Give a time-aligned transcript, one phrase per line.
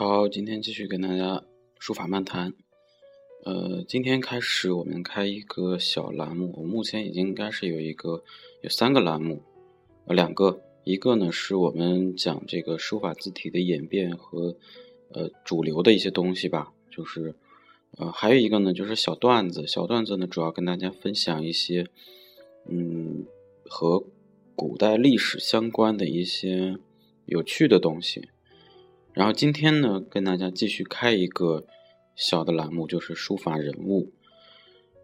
[0.00, 1.42] 好，今天继续跟大家
[1.80, 2.54] 书法漫谈。
[3.44, 8.22] 呃，今天开始我们开一个小栏目，我目前已经应该是有一个
[8.62, 9.42] 有三个栏目，
[10.06, 14.56] 呃，两个，一个呢是我们讲这个书法字体的演变和
[15.10, 17.34] 呃主流的一些东西吧，就是
[17.96, 21.84] 呃还有一个呢就是小段子，小段子呢主要跟大家分享一些
[22.70, 23.26] 嗯
[23.64, 24.04] 和
[24.54, 26.78] 古代历史相关的一些
[27.26, 28.28] 有趣的东西。
[29.18, 31.66] 然后今天呢，跟大家继续开一个。
[32.14, 34.12] 小的栏目就是书法人物，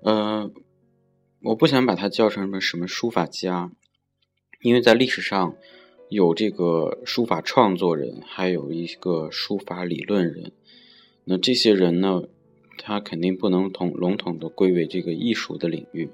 [0.03, 0.51] 呃，
[1.43, 3.71] 我不想把它叫成什么什么书法家，
[4.61, 5.55] 因为在历史上
[6.09, 10.51] 有这个书法创作人，还有一个书法理论人。
[11.23, 12.25] 那这些人呢，
[12.79, 16.11] 他肯定不能统笼统的归为这个艺术的领域，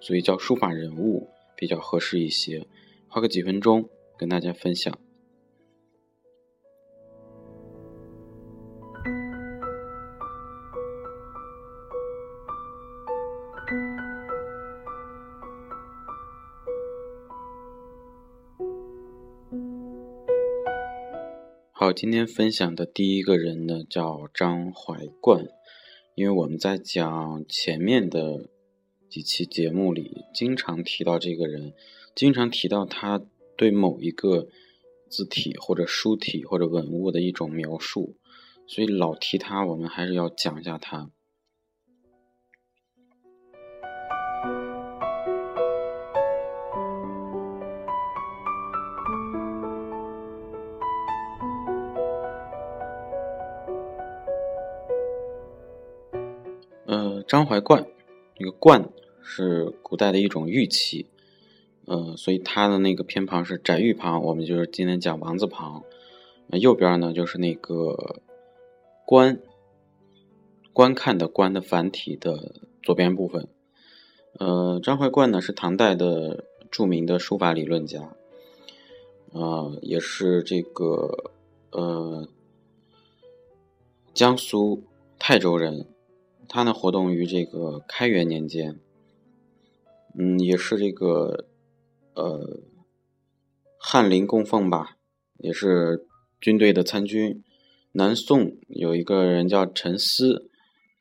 [0.00, 2.66] 所以叫书法人物比较合适一些。
[3.06, 4.98] 花个几分钟跟大家分享。
[21.90, 25.48] 好，今天分享的第一个人呢，叫张怀冠。
[26.14, 28.48] 因为我们在讲前面的
[29.08, 31.72] 几期节目里，经常提到这个人，
[32.14, 33.20] 经常提到他
[33.56, 34.46] 对某一个
[35.08, 38.14] 字体或者书体或者文物的一种描述，
[38.68, 41.10] 所以老提他，我们还是要讲一下他。
[56.90, 57.86] 呃张怀灌，
[58.34, 58.90] 这个“灌”
[59.22, 61.06] 是古代的一种玉器，
[61.84, 65.84] 呃，所以它的那个偏旁是窄玉旁，我们就是今天讲王字旁。
[66.48, 68.20] 那右边呢，就是那个
[69.06, 69.40] “观”，
[70.74, 73.46] 观看的“观”的繁体的左边部分。
[74.40, 78.16] 呃，张怀灌呢是唐代的著名的书法理论家，
[79.32, 81.30] 啊，也是这个
[81.70, 82.26] 呃
[84.12, 84.82] 江苏
[85.20, 85.86] 泰州人。
[86.52, 88.80] 他呢，活动于这个开元年间，
[90.18, 91.46] 嗯，也是这个
[92.14, 92.60] 呃
[93.78, 94.96] 翰林供奉吧，
[95.38, 96.08] 也是
[96.40, 97.44] 军队的参军。
[97.92, 100.50] 南宋有一个人叫陈思，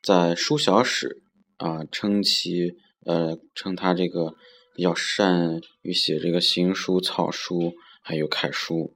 [0.03, 1.23] 在《书小史》
[1.65, 4.35] 啊称其呃称他这个
[4.75, 7.73] 比较善于写这个行书、草书，
[8.03, 8.95] 还有楷书。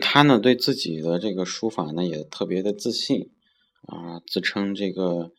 [0.00, 3.30] 他呢对自己的这个书法呢也特别的自信
[3.86, 5.32] 啊，自称这个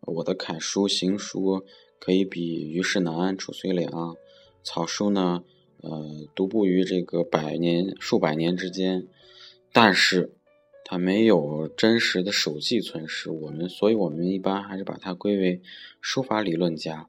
[0.00, 1.64] 我的楷书、行书
[1.98, 4.16] 可以比虞世南、褚遂良，
[4.62, 5.44] 草书呢
[5.82, 9.06] 呃独步于这个百年、数百年之间，
[9.72, 10.32] 但是
[10.84, 15.62] 他没有真实的手迹存世，我们所以我们一般还是把它归为
[16.00, 17.08] 书法理论家。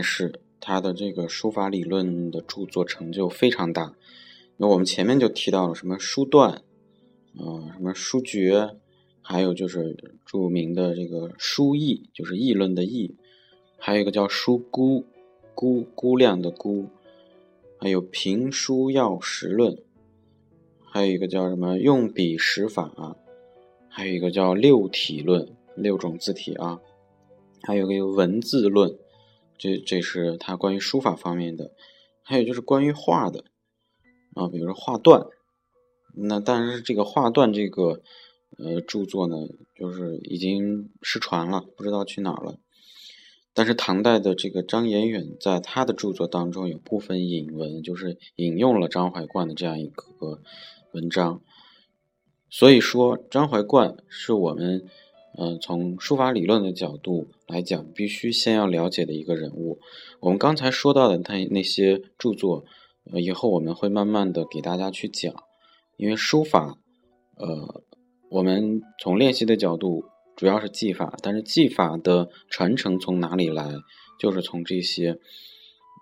[0.00, 3.94] 但是他的这个书法理论的著作成就非常大，
[4.56, 6.62] 那我们前面就提到了什么书断，
[7.38, 8.70] 呃，什么书诀，
[9.20, 13.14] 还有就是著名的这个书议，就是议论的议，
[13.76, 15.04] 还有一个叫书估，
[15.54, 16.86] 估估量的估，
[17.78, 19.76] 还有评书要实论，
[20.80, 23.18] 还有一个叫什么用笔识法，
[23.90, 25.46] 还有一个叫六体论，
[25.76, 26.80] 六种字体啊，
[27.64, 28.96] 还有个文字论。
[29.60, 31.72] 这这是他关于书法方面的，
[32.22, 33.44] 还有就是关于画的
[34.34, 35.26] 啊，比如说画断，
[36.14, 38.00] 那但是这个画断这个
[38.56, 39.36] 呃著作呢，
[39.76, 42.58] 就是已经失传了，不知道去哪儿了。
[43.52, 50.40] 但是唐代的这个张彦远在他的著作当中有部分引文，就是引用了张怀灌的这样一个
[50.92, 51.42] 文章，
[52.48, 54.88] 所以说张怀灌是我们。
[55.38, 59.78] 嗯，从书法理论的角度来讲，必须先要了解的一个人物。
[60.18, 62.64] 我们刚才说到的他那些著作，
[63.10, 65.32] 呃，以后我们会慢慢的给大家去讲。
[65.96, 66.78] 因为书法，
[67.36, 67.82] 呃，
[68.28, 70.04] 我们从练习的角度
[70.34, 73.76] 主要是技法，但是技法的传承从哪里来，
[74.18, 75.18] 就是从这些，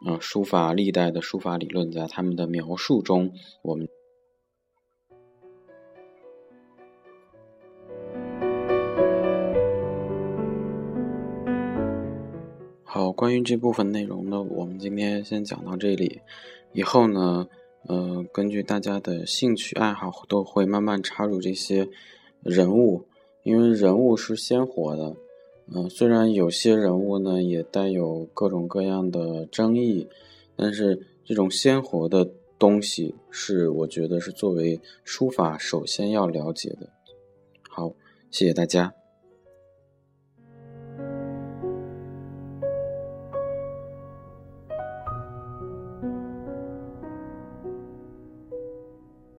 [0.06, 3.32] 呃，书法历代的书法理论家他们的描述中，
[3.62, 3.88] 我们。
[13.18, 16.20] 关于这部分内容呢，我们今天先讲到这里。
[16.72, 17.48] 以后呢，
[17.88, 21.88] 呃，根据大家的兴趣爱好，都会慢慢插入这些
[22.44, 23.06] 人物，
[23.42, 25.16] 因为人物是鲜活的。
[25.66, 30.06] 嗯，虽然有些人物呢也带有各种各样的争议，
[30.54, 36.88] 但是这种鲜活的东西是我觉得是作为书法首先要了解的。
[37.68, 37.92] 好，
[38.30, 38.97] 谢谢大家。